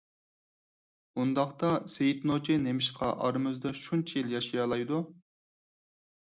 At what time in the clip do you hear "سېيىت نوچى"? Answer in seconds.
1.95-2.55